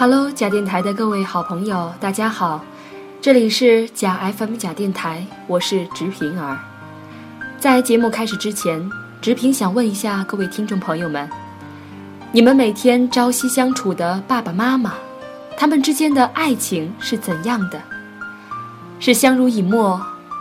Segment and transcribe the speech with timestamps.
[0.00, 2.64] Hello，假电台的各位好朋友，大家好，
[3.20, 6.58] 这里是假 FM 假电台，我是直平儿。
[7.58, 8.90] 在节目开始之前，
[9.20, 11.28] 直平想问一下各位听众朋友们，
[12.32, 14.94] 你们每天朝夕相处的爸爸妈妈，
[15.54, 17.78] 他们之间的爱情是怎样的？
[18.98, 20.00] 是相濡以沫，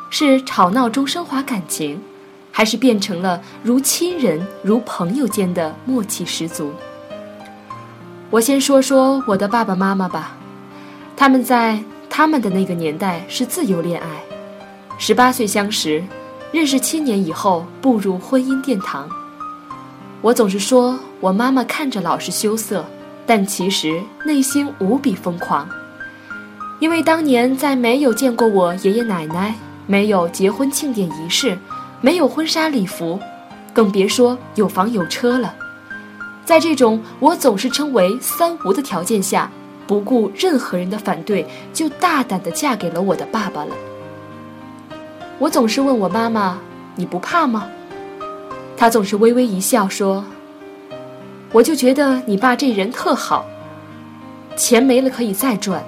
[0.10, 2.00] 是吵闹中升华感情，
[2.50, 6.72] 还是变成了如亲人、如朋友间的默契十足？
[8.32, 10.38] 我先说说我的爸爸妈妈吧，
[11.18, 11.80] 他们在
[12.12, 14.08] 他们的那个年代是自由恋爱，
[15.00, 16.04] 十八岁相识，
[16.52, 19.10] 认识七年以后步入婚姻殿堂。
[20.22, 22.86] 我总是说我妈妈看着老是羞涩，
[23.26, 25.68] 但其实内心无比疯狂，
[26.78, 29.56] 因为当年在没有见过我爷爷奶奶，
[29.88, 31.58] 没有结婚庆典仪式，
[32.00, 33.20] 没有婚纱礼服，
[33.74, 35.56] 更别说有房有车了。
[36.50, 39.52] 在这种我总是称为“三无”的条件下，
[39.86, 43.76] 不顾任何人的反对，就大胆地嫁给了我的爸爸了。
[45.38, 46.58] 我总是问我妈妈
[46.98, 47.70] ：“你不怕吗？”
[48.76, 50.26] 她总是微微一笑说
[51.54, 53.46] ：“我就觉得你爸这人特好，
[54.56, 55.84] 钱没了可以再赚，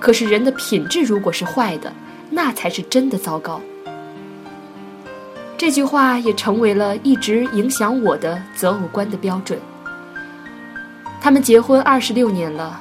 [0.00, 1.92] 可是人的品质如果是坏的，
[2.30, 3.60] 那才是真的糟糕。”
[5.58, 9.58] 这句话也成为了一直影响我的择偶观的标准。
[11.24, 12.78] 他们结婚二十六年了，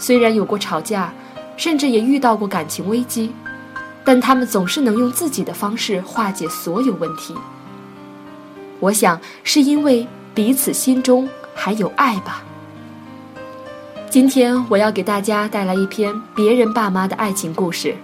[0.00, 1.12] 虽然有过吵架，
[1.56, 3.32] 甚至也遇到过感情危机，
[4.02, 7.32] 但他们总是能用自己的方式化解所有问题。
[8.80, 12.42] 我想是因为彼此心中还有爱吧。
[14.10, 17.94] 今天我要给大家带来一篇别人爸妈的爱情故事，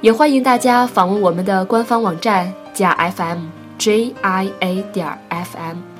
[0.00, 3.44] 也欢迎大家访问我们的官方网站加 FM
[3.78, 5.93] J I A 点 FM。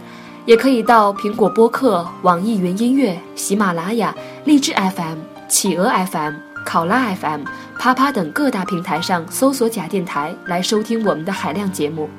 [0.46, 5.18] 也可以到苹果播客、网易云音乐、喜马拉雅、荔枝 FM、
[5.48, 6.34] 企鹅 FM、
[6.66, 7.40] 考拉 FM、
[7.78, 12.10] 啪啪等各大平台上搜索“假电台”来收听我们的海量节目。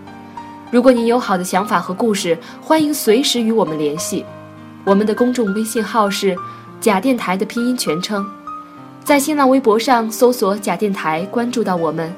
[0.72, 4.26] 如果您有好的想法和故事，欢迎随时与我们联系。
[4.84, 6.36] 我们的公众微信号是
[6.82, 8.26] “假电台”的拼音全称，
[9.04, 12.12] 在新浪微博上搜索“假电台”，关注到我们。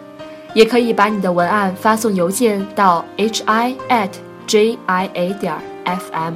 [0.53, 4.09] 也可以把你的文案发送邮件到 hi at
[4.47, 5.76] jia 点。
[5.87, 6.33] FM，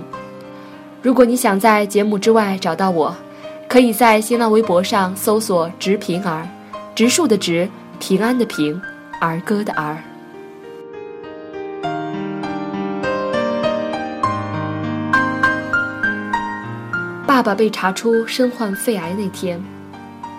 [1.01, 3.13] 如果你想在节目之外找到我，
[3.67, 6.47] 可以在新浪微博上搜索“直平儿”，
[6.95, 7.69] 植树的植，
[7.99, 8.81] 平安的平，
[9.19, 9.97] 儿歌的儿。
[17.27, 19.61] 爸爸被查出身患肺癌那天，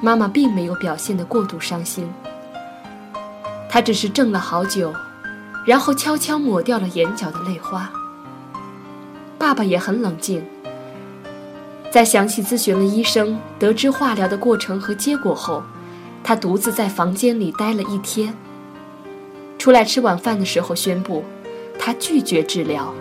[0.00, 2.10] 妈妈并没有表现得过度伤心，
[3.68, 4.94] 她只是怔了好久，
[5.66, 7.90] 然后悄悄抹掉了眼角的泪花。
[9.52, 10.42] 爸爸也很冷静，
[11.90, 15.62] 在详细咨询了医生，得知化疗的过程和结果后，
[16.24, 18.34] 他独自在房间里待了一天。
[19.58, 21.22] 出来吃晚饭的时候，宣布
[21.78, 22.94] 他拒绝治疗。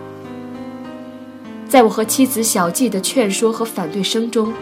[1.70, 4.52] 在我和妻子小季的劝说和反对声中，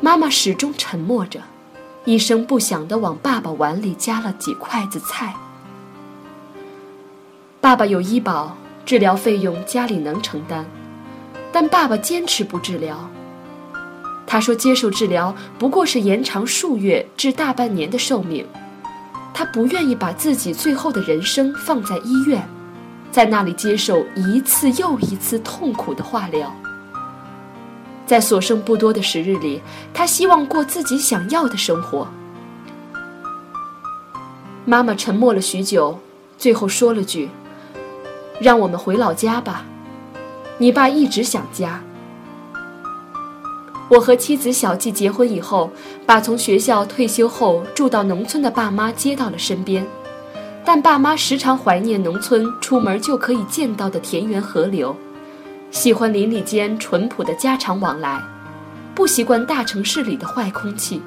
[0.00, 1.40] 妈妈始终沉默着，
[2.06, 5.34] 一声不响地往爸爸碗里夹了几筷子菜。
[7.60, 8.56] 爸爸有医保，
[8.86, 10.64] 治疗费用家里能承担。
[11.52, 13.08] 但爸爸坚持不治疗。
[14.26, 18.46] 他说：“接受治疗不过是延长数月至大半年的寿命。”
[19.32, 22.46] 他不愿意把自己最后的人生放在医院，
[23.10, 26.52] 在那里接受一次又一次痛苦的化疗。
[28.04, 29.62] 在所剩不多的时日里，
[29.94, 32.08] 他希望过自己想要的生活。
[34.64, 35.98] 妈妈沉默了许久，
[36.36, 37.30] 最后说了句
[38.42, 39.64] ：“让我们回老家吧。”
[40.60, 41.80] 你爸一直想家。
[43.88, 45.70] 我和妻子小季结婚以后，
[46.04, 49.86] 把从学校退休后住到农村的爸妈接到了身边，
[50.64, 54.94] 但爸妈时常怀念农村出门就可以见到的田园河流，
[55.70, 58.20] 喜欢邻里间淳朴的家常往来，
[58.94, 61.00] 不习惯大城市里的坏空气。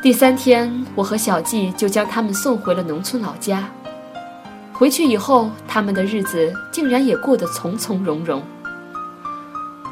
[0.00, 3.68] 第三天，我和小季就将他们送回了农村老家。
[4.78, 8.40] 回去以后，他们的日子竟然也过得从从容容。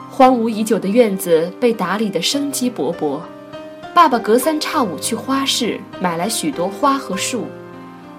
[0.08, 3.18] 荒芜已久的院子被打理得生机勃勃，
[3.92, 7.48] 爸爸隔三差五去花市买来许多花和树，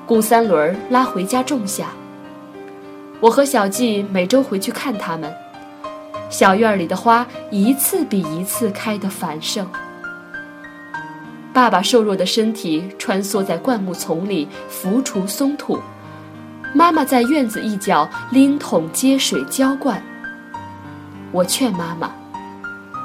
[0.05, 1.91] 雇三轮拉回家种下。
[3.21, 5.33] 我和小季每周回去看他们，
[6.29, 9.65] 小院里的花一次比一次开得繁盛。
[11.53, 15.79] 爸爸瘦弱的身体穿梭在灌木丛里，浮除松土。
[16.77, 19.99] 妈妈在院子一角拎桶接水浇灌。
[21.31, 22.11] 我劝妈妈：“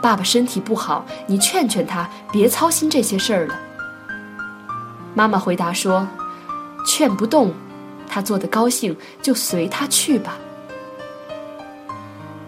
[0.02, 3.58] 爸爸身体不好，你劝劝他，别操心这些事儿了。”
[5.16, 6.06] 妈妈回答说
[6.86, 7.54] ：“劝不动，
[8.06, 10.36] 他做的高兴就随他去吧。”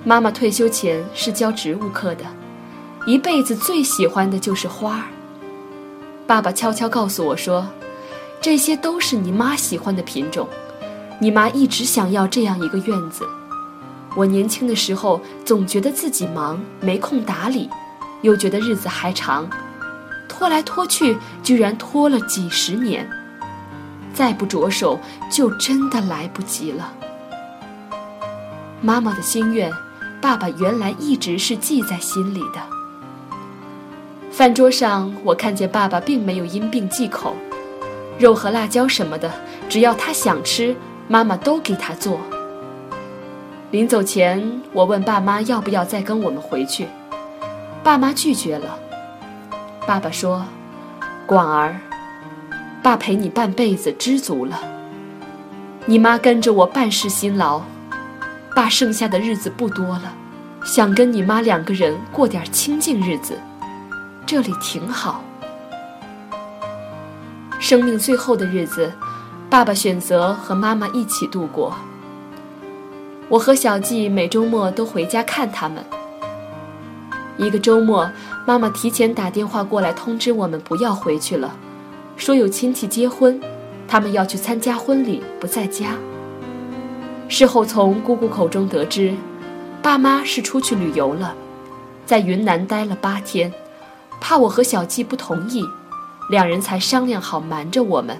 [0.05, 2.25] 妈妈退休前是教植物课的，
[3.07, 5.05] 一辈子最喜欢的就是花儿。
[6.27, 7.67] 爸爸悄悄告诉我说
[8.43, 10.47] ：“这些都是你妈喜欢的品种，
[11.19, 13.27] 你妈一直想要这样一个院子。
[14.17, 17.69] 我年轻的时候总觉得自己忙没空打理，
[18.23, 19.49] 又觉得日子还长。”
[20.27, 23.09] 拖来拖去，居然拖了几十年，
[24.13, 24.99] 再不着手，
[25.31, 26.93] 就真的来不及了。
[28.81, 29.73] 妈妈的心愿，
[30.21, 32.61] 爸爸原来一直是记在心里的。
[34.33, 37.37] 饭桌上，我看见爸爸并没有因病忌口，
[38.19, 39.33] 肉和辣椒什么的，
[39.69, 40.75] 只要他想吃，
[41.07, 42.19] 妈妈都给他做。
[43.71, 46.87] 临走前，我问爸妈要不要再跟我们回去，
[47.83, 48.79] 爸妈拒绝了。
[49.87, 50.47] 爸爸说
[51.27, 51.77] ：“广儿，
[52.83, 54.59] 爸陪你半辈子知足了。
[55.87, 57.61] 你妈跟着我办事辛劳，
[58.55, 60.15] 爸剩下的日子不多了，
[60.65, 63.39] 想跟你妈两个人过点清静日子，
[64.25, 65.23] 这里挺好。
[67.59, 68.93] 生命最后的日子，
[69.55, 71.77] 爸爸选择和妈妈一起度过。
[73.29, 75.85] 我和小季每周末都回家看他们。”
[77.39, 78.11] 一个周末，
[78.45, 81.55] 妈妈提前打电话过来通知我们不要回去了，
[82.17, 83.41] 说有亲戚结婚，
[83.87, 85.95] 他们要去参加婚礼，不在家。
[87.29, 89.15] 事后从姑姑口中得知，
[89.81, 91.33] 爸妈是出去旅游了，
[92.05, 93.55] 在云南待了八天，
[94.21, 95.65] 怕我和小季不同意，
[96.29, 98.19] 两人才商量好瞒着我们。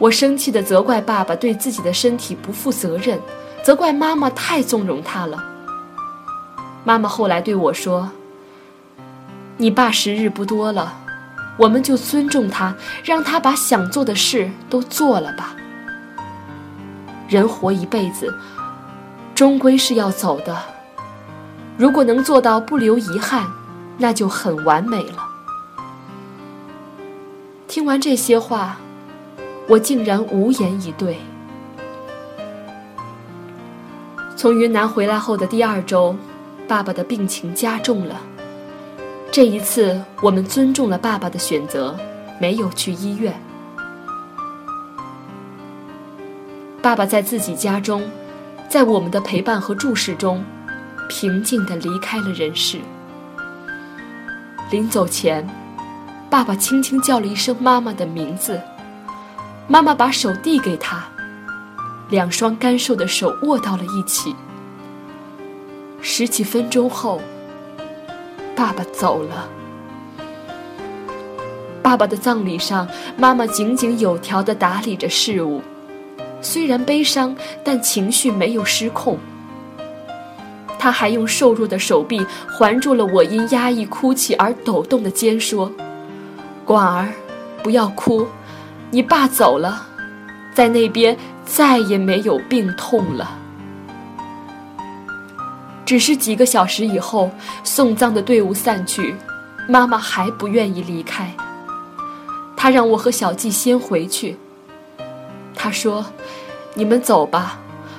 [0.00, 3.20] 我生气地责怪爸爸对自己的身体不负责任，
[3.62, 5.44] 责怪妈妈太纵容他了。
[6.84, 8.10] 妈妈后来对我说
[9.58, 10.94] ：“你爸时日不多了，
[11.58, 12.74] 我们就尊重他，
[13.04, 15.54] 让他把想做的事都做了吧。
[17.28, 18.34] 人活一辈子，
[19.34, 20.56] 终归是要走的。
[21.76, 23.46] 如果能做到不留遗憾，
[23.98, 25.28] 那就很完美了。”
[27.68, 28.78] 听完这些话，
[29.70, 31.16] 我竟然无言以对。
[34.36, 36.14] 从云南回来后的第二周。
[36.68, 38.20] 爸爸的病情加重了。
[39.32, 41.98] 这一次，我们尊重了爸爸的选择，
[42.40, 43.34] 没有去医院。
[46.80, 48.08] 爸爸在自己家中，
[48.68, 50.44] 在我们的陪伴和注视中，
[51.08, 52.78] 平静地离开了人世。
[54.70, 55.44] 临走前，
[56.30, 58.60] 爸爸轻轻叫了一声妈妈的名字，
[59.72, 61.00] 妈妈把手递给他，
[62.08, 64.34] 两双干瘦的手握到了一起。
[66.00, 67.20] 十几分钟后，
[68.56, 69.48] 爸爸走了。
[71.80, 75.62] 爸爸的葬礼上，妈妈井井有条地打理着事务，
[76.42, 79.16] 虽然悲伤，但情绪没有失控。
[80.80, 82.26] 她还用瘦弱的手臂
[82.58, 85.70] 环住了我因压抑哭泣而抖动的肩，说
[86.66, 87.12] ：“广儿，
[87.62, 88.26] 不要哭，
[88.90, 89.86] 你爸走了，
[90.54, 93.38] 在那边再也没有病痛了。”
[95.86, 97.30] 只是几个小时以后，
[97.64, 99.14] 送葬的队伍散去，
[99.68, 101.32] 妈妈还不愿意离开。
[102.56, 104.36] 她让我和小季先回去。
[105.54, 106.06] 她说
[106.74, 107.58] ：“你们走吧，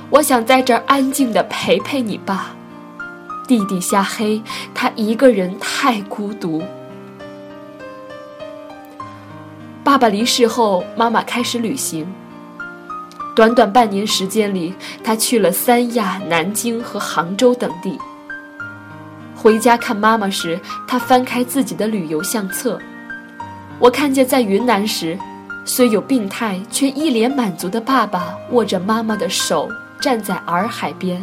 [0.10, 2.52] 我想在这儿安静的陪陪你爸。
[3.48, 4.42] 地底下黑，
[4.74, 6.64] 他一个人太孤独。”
[9.92, 12.08] 爸爸离世后，妈妈开始旅行。
[13.36, 18.00] 短短半年时间里，他去了三亚、南京和杭州等地。
[19.36, 20.58] 回家看妈妈时，
[20.88, 22.80] 他翻开自己的旅游相册。
[23.80, 25.20] 我看见在云南时，
[25.66, 29.68] 虽有病态却一脸满足的爸爸握着妈妈的手
[30.00, 31.22] 站在洱海边。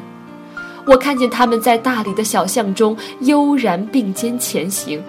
[0.85, 5.03] 我看见他们在大理的小巷中悠然并肩前行。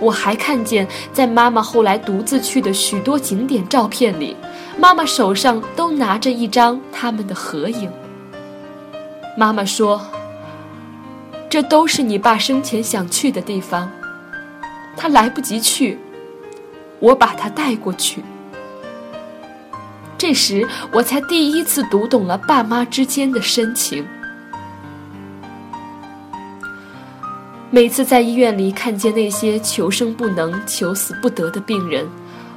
[0.00, 4.36] 我还看见在妈妈后来独自去的许多景点照片里。
[4.76, 7.90] 妈妈手上都拿着一张他们的合影。
[9.36, 10.00] 妈妈说
[11.48, 13.90] ：“这都是你爸生前想去的地方，
[14.96, 15.98] 他来不及去，
[16.98, 18.22] 我把他带过去。”
[20.18, 24.04] 这时，我才第一次读懂了爸妈之间的深情。
[27.74, 32.08] 每次在医院里看见那些求生不能、求死不得的病人。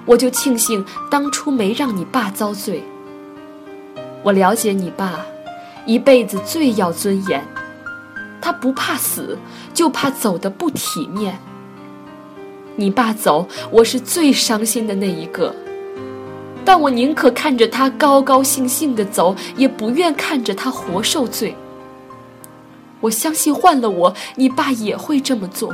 [0.05, 2.83] 我就庆幸当初没让你爸遭罪。
[4.21, 5.25] 我了解你爸，
[5.87, 7.43] 一辈子最要尊严，
[8.39, 9.35] 他不怕死，
[9.73, 11.39] 就怕走的不体面。
[12.75, 15.51] 你爸走，我是最伤心的那一个，
[16.63, 21.55] 但我宁可看着他高高兴兴的走，也不愿看着他活受罪。
[23.01, 25.73] 我相信换了我，你爸也会这么做。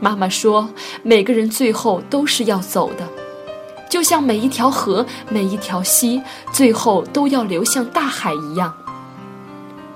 [0.00, 0.68] 妈妈说，
[1.02, 3.08] 每个人最后都是要走的，
[3.88, 6.22] 就像每一条河、每一条溪，
[6.52, 8.74] 最后都要流向大海一样。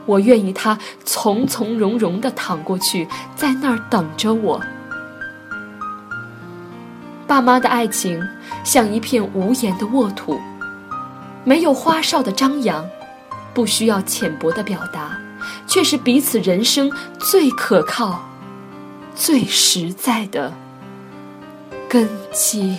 [0.06, 4.60] 我愿意他从从容容的躺过去，在那儿等着我。
[7.26, 8.26] 爸妈的爱情
[8.64, 10.40] 像一片无言的沃土，
[11.44, 12.88] 没有花哨的张扬，
[13.52, 15.20] 不需要浅薄的表达，
[15.68, 18.26] 却是彼此人生最可靠、
[19.14, 20.52] 最实在的
[21.88, 22.76] 根基。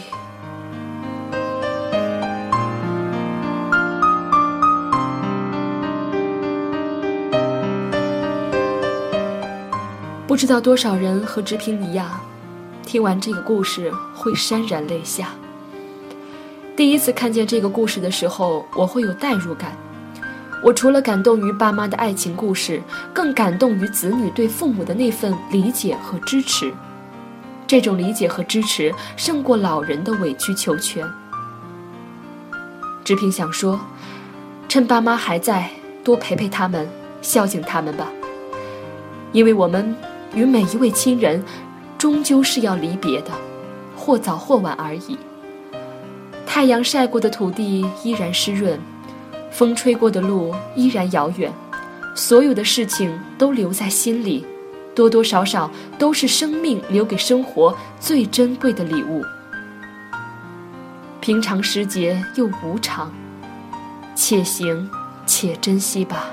[10.27, 12.19] 不知道多少人和直平一样。
[12.86, 15.29] 听完这个故事会潸然泪下。
[16.75, 19.77] 第一次看见这个故事的时候，我会有代入感。
[20.63, 22.81] 我除了感动于爸妈的爱情故事，
[23.13, 26.73] 更感动于子女对父母的那份理解和支持。
[27.65, 31.07] 这种理解和支持胜过老人的委曲求全。
[33.03, 33.79] 志平想说，
[34.67, 35.69] 趁爸妈还在，
[36.03, 36.87] 多陪陪他们，
[37.21, 38.07] 孝敬他们吧。
[39.31, 39.95] 因为我们
[40.33, 41.43] 与每一位亲人。
[41.97, 43.31] 终究是要离别的，
[43.93, 45.17] 或早或晚而已。
[46.47, 48.79] 太阳晒过的土地依然湿润，
[49.51, 51.51] 风吹过的路依然遥远，
[52.15, 54.45] 所有的事情都留在心里，
[54.95, 59.23] 多多少少都是生命留给生活最珍贵的礼物。
[61.19, 63.11] 平常时节又无常，
[64.15, 64.89] 且行
[65.25, 66.25] 且珍惜吧。